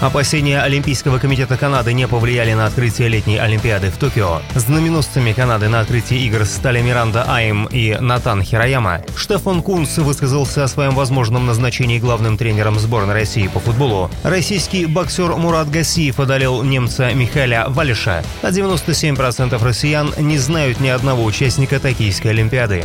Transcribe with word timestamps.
Опасения 0.00 0.60
Олимпийского 0.60 1.18
комитета 1.18 1.56
Канады 1.56 1.94
не 1.94 2.06
повлияли 2.06 2.52
на 2.52 2.66
открытие 2.66 3.08
летней 3.08 3.38
Олимпиады 3.38 3.88
в 3.88 3.96
Токио. 3.96 4.42
Знаменосцами 4.54 5.32
Канады 5.32 5.68
на 5.68 5.80
открытии 5.80 6.18
игр 6.26 6.44
стали 6.44 6.82
Миранда 6.82 7.24
Айм 7.26 7.64
и 7.64 7.96
Натан 7.98 8.42
Хирояма. 8.42 9.00
Штефан 9.16 9.62
Кунс 9.62 9.96
высказался 9.96 10.64
о 10.64 10.68
своем 10.68 10.94
возможном 10.94 11.46
назначении 11.46 11.98
главным 11.98 12.36
тренером 12.36 12.78
сборной 12.78 13.14
России 13.14 13.48
по 13.48 13.58
футболу. 13.58 14.10
Российский 14.22 14.84
боксер 14.84 15.34
Мурат 15.36 15.70
Гасиев 15.70 16.20
одолел 16.20 16.62
немца 16.62 17.14
Михаила 17.14 17.64
Валиша, 17.68 18.22
а 18.42 18.50
97% 18.50 19.62
россиян 19.64 20.12
не 20.18 20.36
знают 20.36 20.78
ни 20.78 20.88
одного 20.88 21.24
участника 21.24 21.80
Токийской 21.80 22.32
Олимпиады. 22.32 22.84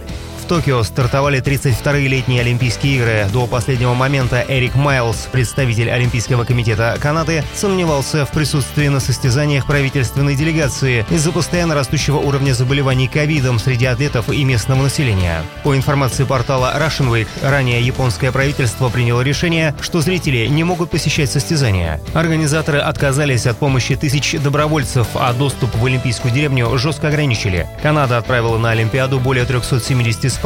Токио 0.51 0.83
стартовали 0.83 1.41
32-е 1.41 2.09
летние 2.09 2.41
Олимпийские 2.41 2.97
игры. 2.97 3.25
До 3.31 3.47
последнего 3.47 3.93
момента 3.93 4.43
Эрик 4.45 4.75
Майлз, 4.75 5.29
представитель 5.31 5.89
Олимпийского 5.89 6.43
комитета 6.43 6.97
Канады, 6.99 7.45
сомневался 7.55 8.25
в 8.25 8.31
присутствии 8.31 8.89
на 8.89 8.99
состязаниях 8.99 9.65
правительственной 9.65 10.35
делегации 10.35 11.05
из-за 11.09 11.31
постоянно 11.31 11.73
растущего 11.73 12.17
уровня 12.17 12.51
заболеваний 12.51 13.07
ковидом 13.07 13.59
среди 13.59 13.85
атлетов 13.85 14.29
и 14.29 14.43
местного 14.43 14.83
населения. 14.83 15.41
По 15.63 15.73
информации 15.73 16.25
портала 16.25 16.73
Russian 16.77 17.09
Week, 17.09 17.29
ранее 17.41 17.79
японское 17.81 18.33
правительство 18.33 18.89
приняло 18.89 19.21
решение, 19.21 19.73
что 19.79 20.01
зрители 20.01 20.47
не 20.47 20.65
могут 20.65 20.89
посещать 20.89 21.31
состязания. 21.31 22.01
Организаторы 22.13 22.79
отказались 22.79 23.45
от 23.45 23.55
помощи 23.55 23.95
тысяч 23.95 24.35
добровольцев, 24.37 25.07
а 25.13 25.31
доступ 25.31 25.73
в 25.75 25.85
Олимпийскую 25.85 26.33
деревню 26.33 26.77
жестко 26.77 27.07
ограничили. 27.07 27.69
Канада 27.81 28.17
отправила 28.17 28.57
на 28.57 28.71
Олимпиаду 28.71 29.17
более 29.17 29.45
370 29.45 30.23
спортсменов. 30.23 30.40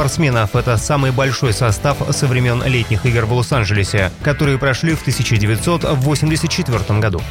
Это 0.53 0.77
самый 0.77 1.11
большой 1.11 1.53
состав 1.53 1.97
со 2.09 2.27
времен 2.27 2.63
летних 2.63 3.05
игр 3.05 3.25
в 3.25 3.33
Лос-Анджелесе, 3.33 4.11
которые 4.23 4.57
прошли 4.57 4.93
в 4.93 5.01
1984 5.01 6.99
году. 6.99 7.21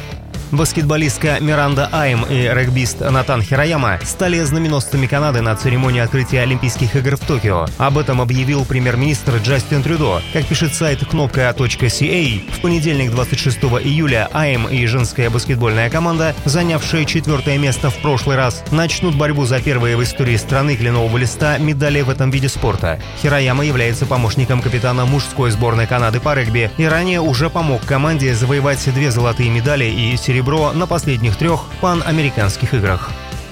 Баскетболистка 0.51 1.39
Миранда 1.41 1.89
Айм 1.91 2.23
и 2.29 2.43
регбист 2.43 2.99
Натан 2.99 3.41
Хирояма 3.41 3.99
стали 4.03 4.39
знаменосцами 4.41 5.07
Канады 5.07 5.41
на 5.41 5.55
церемонии 5.55 5.99
открытия 5.99 6.41
Олимпийских 6.41 6.95
игр 6.95 7.17
в 7.17 7.21
Токио. 7.21 7.65
Об 7.77 7.97
этом 7.97 8.21
объявил 8.21 8.63
премьер-министр 8.63 9.37
Джастин 9.37 9.81
Трюдо. 9.81 10.21
Как 10.33 10.45
пишет 10.45 10.73
сайт 10.73 11.03
кнопка.ca, 11.05 12.51
в 12.51 12.61
понедельник 12.61 13.11
26 13.11 13.57
июля 13.57 14.29
Айм 14.33 14.67
и 14.67 14.85
женская 14.85 15.31
баскетбольная 15.31 15.89
команда, 15.89 16.35
занявшая 16.45 17.05
четвертое 17.05 17.57
место 17.57 17.89
в 17.89 17.97
прошлый 17.97 18.37
раз, 18.37 18.63
начнут 18.71 19.15
борьбу 19.15 19.45
за 19.45 19.59
первые 19.59 19.97
в 19.97 20.03
истории 20.03 20.37
страны 20.37 20.75
кленового 20.75 21.17
листа 21.17 21.57
медали 21.57 22.01
в 22.01 22.09
этом 22.09 22.29
виде 22.29 22.49
спорта. 22.49 22.99
Хирояма 23.21 23.65
является 23.65 24.05
помощником 24.05 24.61
капитана 24.61 25.05
мужской 25.05 25.49
сборной 25.49 25.87
Канады 25.87 26.19
по 26.19 26.35
регби 26.35 26.69
и 26.77 26.85
ранее 26.85 27.19
уже 27.19 27.49
помог 27.49 27.83
команде 27.83 28.35
завоевать 28.35 28.85
две 28.93 29.09
золотые 29.09 29.49
медали 29.49 29.85
и 29.85 30.15
серебряные 30.15 30.34
серебро 30.35 30.73
на 30.73 30.85
последних 30.85 31.37
трех 31.37 31.61
панамериканских 31.79 32.73
играх. 32.73 33.09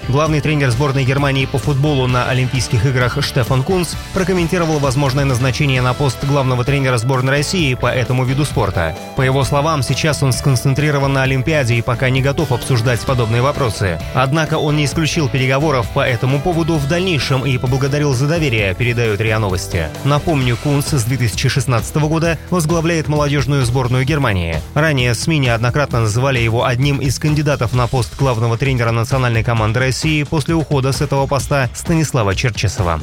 Главный 0.09 0.41
тренер 0.41 0.69
сборной 0.69 1.05
Германии 1.05 1.45
по 1.45 1.57
футболу 1.57 2.07
на 2.07 2.29
Олимпийских 2.29 2.85
играх 2.85 3.23
Штефан 3.23 3.63
Кунц 3.63 3.93
прокомментировал 4.13 4.79
возможное 4.79 5.23
назначение 5.23 5.81
на 5.81 5.93
пост 5.93 6.23
главного 6.25 6.65
тренера 6.65 6.97
сборной 6.97 7.31
России 7.31 7.73
по 7.73 7.87
этому 7.87 8.25
виду 8.25 8.43
спорта. 8.43 8.95
По 9.15 9.21
его 9.21 9.45
словам, 9.45 9.81
сейчас 9.81 10.21
он 10.21 10.33
сконцентрирован 10.33 11.13
на 11.13 11.23
Олимпиаде 11.23 11.75
и 11.75 11.81
пока 11.81 12.09
не 12.09 12.21
готов 12.21 12.51
обсуждать 12.51 12.99
подобные 12.99 13.41
вопросы. 13.41 13.97
Однако 14.13 14.55
он 14.55 14.75
не 14.75 14.85
исключил 14.85 15.29
переговоров 15.29 15.87
по 15.93 16.01
этому 16.01 16.41
поводу 16.41 16.75
в 16.75 16.87
дальнейшем 16.87 17.45
и 17.45 17.57
поблагодарил 17.57 18.13
за 18.13 18.27
доверие, 18.27 18.75
передают 18.75 19.21
РИА 19.21 19.39
Новости. 19.39 19.87
Напомню, 20.03 20.57
Кунц 20.57 20.93
с 20.93 21.03
2016 21.05 21.95
года 21.95 22.37
возглавляет 22.49 23.07
молодежную 23.07 23.65
сборную 23.65 24.03
Германии. 24.03 24.57
Ранее 24.73 25.15
СМИ 25.15 25.39
неоднократно 25.39 26.01
называли 26.01 26.39
его 26.39 26.65
одним 26.65 26.97
из 26.97 27.17
кандидатов 27.19 27.73
на 27.73 27.87
пост 27.87 28.17
главного 28.17 28.57
тренера 28.57 28.91
национальной 28.91 29.43
команды 29.43 29.79
России 29.79 29.92
России 29.93 30.23
после 30.23 30.55
ухода 30.55 30.91
с 30.91 31.01
этого 31.01 31.27
поста 31.27 31.69
Станислава 31.75 32.33
Черчесова. 32.33 32.99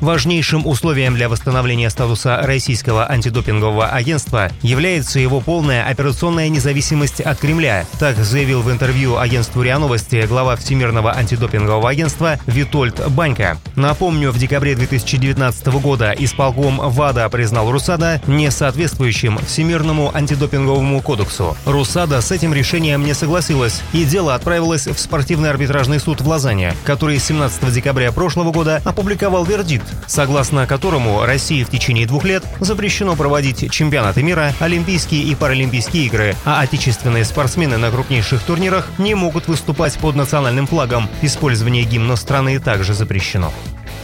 Важнейшим 0.00 0.64
условием 0.64 1.16
для 1.16 1.28
восстановления 1.28 1.90
статуса 1.90 2.38
российского 2.42 3.10
антидопингового 3.10 3.88
агентства 3.88 4.50
является 4.62 5.18
его 5.18 5.40
полная 5.40 5.88
операционная 5.88 6.48
независимость 6.48 7.20
от 7.20 7.38
Кремля. 7.38 7.84
Так 7.98 8.16
заявил 8.16 8.62
в 8.62 8.70
интервью 8.70 9.18
агентству 9.18 9.60
РИА 9.60 9.78
Новости 9.78 10.24
глава 10.26 10.54
Всемирного 10.54 11.16
антидопингового 11.16 11.88
агентства 11.88 12.38
Витольд 12.46 13.08
Банька. 13.10 13.58
Напомню, 13.74 14.30
в 14.30 14.38
декабре 14.38 14.76
2019 14.76 15.66
года 15.80 16.14
исполком 16.16 16.78
ВАДА 16.78 17.28
признал 17.28 17.70
РУСАДА 17.70 18.22
несоответствующим 18.28 19.38
Всемирному 19.38 20.14
антидопинговому 20.14 21.02
кодексу. 21.02 21.56
РУСАДА 21.64 22.20
с 22.20 22.30
этим 22.30 22.54
решением 22.54 23.04
не 23.04 23.14
согласилась, 23.14 23.82
и 23.92 24.04
дело 24.04 24.36
отправилось 24.36 24.86
в 24.86 24.98
спортивный 24.98 25.50
арбитражный 25.50 25.98
суд 25.98 26.20
в 26.20 26.27
Лозанне, 26.28 26.74
который 26.84 27.18
17 27.18 27.72
декабря 27.72 28.12
прошлого 28.12 28.52
года 28.52 28.80
опубликовал 28.84 29.44
вердикт, 29.44 29.86
согласно 30.06 30.66
которому 30.66 31.24
России 31.24 31.64
в 31.64 31.70
течение 31.70 32.06
двух 32.06 32.24
лет 32.24 32.44
запрещено 32.60 33.16
проводить 33.16 33.70
чемпионаты 33.72 34.22
мира, 34.22 34.52
Олимпийские 34.60 35.22
и 35.22 35.34
Паралимпийские 35.34 36.06
игры, 36.06 36.36
а 36.44 36.60
отечественные 36.60 37.24
спортсмены 37.24 37.78
на 37.78 37.90
крупнейших 37.90 38.42
турнирах 38.42 38.88
не 38.98 39.14
могут 39.14 39.48
выступать 39.48 39.98
под 39.98 40.14
национальным 40.14 40.66
флагом. 40.66 41.08
Использование 41.22 41.84
гимна 41.84 42.16
страны 42.16 42.60
также 42.60 42.94
запрещено. 42.94 43.52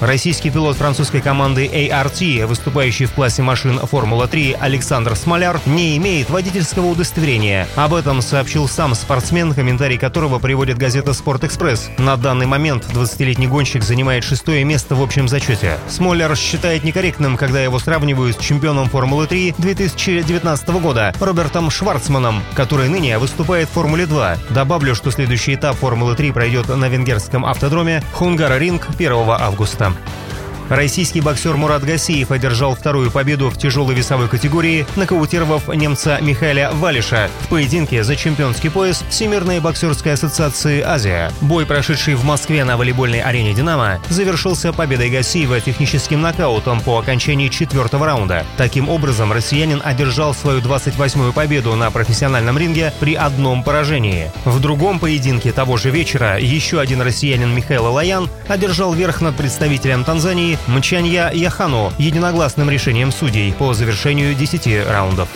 Российский 0.00 0.50
пилот 0.50 0.76
французской 0.76 1.20
команды 1.20 1.66
ART, 1.66 2.46
выступающий 2.46 3.06
в 3.06 3.12
классе 3.12 3.42
машин 3.42 3.78
Формула-3 3.78 4.56
Александр 4.60 5.14
Смоляр, 5.16 5.60
не 5.66 5.96
имеет 5.96 6.30
водительского 6.30 6.86
удостоверения. 6.86 7.68
Об 7.76 7.94
этом 7.94 8.20
сообщил 8.20 8.68
сам 8.68 8.94
спортсмен, 8.94 9.54
комментарий 9.54 9.96
которого 9.96 10.38
приводит 10.38 10.78
газета 10.78 11.12
«Спорт-экспресс». 11.12 11.90
На 11.98 12.16
данный 12.16 12.46
момент 12.46 12.84
20-летний 12.92 13.46
гонщик 13.46 13.82
занимает 13.84 14.24
шестое 14.24 14.64
место 14.64 14.94
в 14.94 15.02
общем 15.02 15.28
зачете. 15.28 15.78
Смоляр 15.88 16.36
считает 16.36 16.84
некорректным, 16.84 17.36
когда 17.36 17.62
его 17.62 17.78
сравнивают 17.78 18.36
с 18.36 18.44
чемпионом 18.44 18.88
Формулы-3 18.88 19.54
2019 19.58 20.68
года 20.80 21.14
Робертом 21.20 21.70
Шварцманом, 21.70 22.42
который 22.54 22.88
ныне 22.88 23.18
выступает 23.18 23.68
в 23.68 23.72
Формуле-2. 23.72 24.38
Добавлю, 24.50 24.94
что 24.94 25.10
следующий 25.10 25.54
этап 25.54 25.76
Формулы-3 25.76 26.32
пройдет 26.32 26.68
на 26.68 26.88
венгерском 26.88 27.46
автодроме 27.46 28.02
Хунгара-Ринг 28.12 28.88
1 28.96 29.12
августа. 29.12 29.83
Там. 29.84 30.23
Российский 30.70 31.20
боксер 31.20 31.56
Мурат 31.56 31.84
Гасиев 31.84 32.30
одержал 32.30 32.74
вторую 32.74 33.10
победу 33.10 33.50
в 33.50 33.58
тяжелой 33.58 33.94
весовой 33.94 34.28
категории, 34.28 34.86
нокаутировав 34.96 35.68
немца 35.68 36.18
Михаила 36.22 36.70
Валиша 36.72 37.28
в 37.42 37.48
поединке 37.48 38.02
за 38.02 38.16
чемпионский 38.16 38.70
пояс 38.70 39.04
Всемирной 39.10 39.60
боксерской 39.60 40.14
ассоциации 40.14 40.80
«Азия». 40.80 41.30
Бой, 41.42 41.66
прошедший 41.66 42.14
в 42.14 42.24
Москве 42.24 42.64
на 42.64 42.78
волейбольной 42.78 43.20
арене 43.20 43.52
«Динамо», 43.52 44.00
завершился 44.08 44.72
победой 44.72 45.10
Гасиева 45.10 45.60
техническим 45.60 46.22
нокаутом 46.22 46.80
по 46.80 46.98
окончании 46.98 47.48
четвертого 47.48 48.06
раунда. 48.06 48.46
Таким 48.56 48.88
образом, 48.88 49.32
россиянин 49.32 49.82
одержал 49.84 50.34
свою 50.34 50.60
28-ю 50.60 51.34
победу 51.34 51.74
на 51.76 51.90
профессиональном 51.90 52.56
ринге 52.56 52.92
при 53.00 53.14
одном 53.14 53.64
поражении. 53.64 54.32
В 54.46 54.60
другом 54.60 54.98
поединке 54.98 55.52
того 55.52 55.76
же 55.76 55.90
вечера 55.90 56.38
еще 56.38 56.80
один 56.80 57.02
россиянин 57.02 57.54
Михаил 57.54 57.92
Лаян 57.92 58.30
одержал 58.48 58.94
верх 58.94 59.20
над 59.20 59.36
представителем 59.36 60.04
Танзании 60.04 60.53
Мчанья 60.66 61.30
Яхану 61.32 61.92
единогласным 61.98 62.70
решением 62.70 63.12
судей 63.12 63.52
по 63.52 63.74
завершению 63.74 64.34
10 64.34 64.86
раундов. 64.88 65.28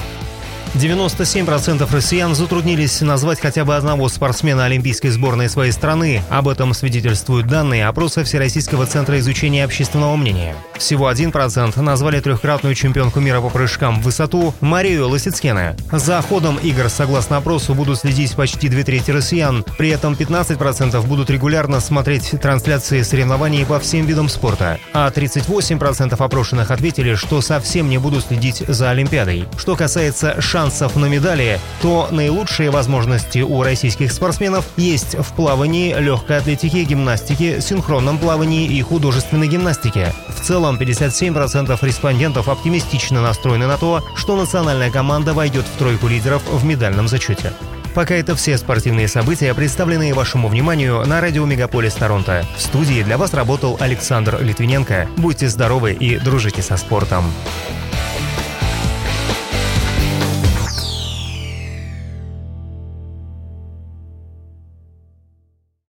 97% 0.74 1.90
россиян 1.90 2.34
затруднились 2.34 3.00
назвать 3.00 3.40
хотя 3.40 3.64
бы 3.64 3.74
одного 3.74 4.08
спортсмена 4.08 4.66
олимпийской 4.66 5.08
сборной 5.08 5.48
своей 5.48 5.72
страны. 5.72 6.22
Об 6.28 6.46
этом 6.46 6.74
свидетельствуют 6.74 7.46
данные 7.46 7.86
опроса 7.86 8.22
Всероссийского 8.22 8.86
центра 8.86 9.18
изучения 9.18 9.64
общественного 9.64 10.14
мнения. 10.16 10.54
Всего 10.76 11.10
1% 11.10 11.80
назвали 11.80 12.20
трехкратную 12.20 12.74
чемпионку 12.74 13.20
мира 13.20 13.40
по 13.40 13.48
прыжкам 13.48 14.00
в 14.00 14.04
высоту 14.04 14.54
Марию 14.60 15.08
Лосицкене. 15.08 15.74
За 15.90 16.20
ходом 16.20 16.56
игр, 16.58 16.88
согласно 16.88 17.38
опросу, 17.38 17.74
будут 17.74 17.98
следить 17.98 18.34
почти 18.34 18.68
две 18.68 18.84
трети 18.84 19.10
россиян. 19.10 19.64
При 19.78 19.88
этом 19.88 20.12
15% 20.12 21.00
будут 21.06 21.30
регулярно 21.30 21.80
смотреть 21.80 22.34
трансляции 22.42 23.02
соревнований 23.02 23.64
по 23.64 23.80
всем 23.80 24.06
видам 24.06 24.28
спорта. 24.28 24.78
А 24.92 25.10
38% 25.10 26.14
опрошенных 26.14 26.70
ответили, 26.70 27.14
что 27.14 27.40
совсем 27.40 27.88
не 27.88 27.98
будут 27.98 28.26
следить 28.26 28.62
за 28.68 28.90
Олимпиадой. 28.90 29.46
Что 29.56 29.74
касается 29.74 30.40
шага 30.40 30.57
шансов 30.58 30.96
на 30.96 31.06
медали, 31.06 31.60
то 31.81 32.08
наилучшие 32.10 32.70
возможности 32.70 33.38
у 33.38 33.62
российских 33.62 34.10
спортсменов 34.10 34.64
есть 34.76 35.14
в 35.14 35.32
плавании, 35.34 35.94
легкой 35.94 36.38
атлетике, 36.38 36.82
гимнастике, 36.82 37.60
синхронном 37.60 38.19
плавании 38.19 38.66
и 38.66 38.82
художественной 38.82 39.46
гимнастике. 39.46 40.12
В 40.26 40.40
целом 40.40 40.76
57% 40.76 41.78
респондентов 41.81 42.49
оптимистично 42.49 43.22
настроены 43.22 43.69
на 43.69 43.78
то, 43.78 44.02
что 44.16 44.34
национальная 44.34 44.90
команда 44.90 45.32
войдет 45.32 45.64
в 45.64 45.78
тройку 45.78 46.08
лидеров 46.08 46.43
в 46.50 46.64
медальном 46.64 47.06
зачете. 47.06 47.52
Пока 47.94 48.16
это 48.16 48.34
все 48.34 48.58
спортивные 48.58 49.06
события, 49.06 49.54
представленные 49.54 50.12
вашему 50.12 50.49
вниманию 50.49 51.06
на 51.06 51.20
радио 51.20 51.46
Мегаполис 51.46 51.94
Торонто. 51.94 52.44
В 52.56 52.61
студии 52.61 53.04
для 53.04 53.16
вас 53.16 53.32
работал 53.32 53.76
Александр 53.78 54.38
Литвиненко. 54.40 55.06
Будьте 55.19 55.49
здоровы 55.49 55.93
и 55.93 56.19
дружите 56.19 56.62
со 56.62 56.76
спортом. 56.76 57.26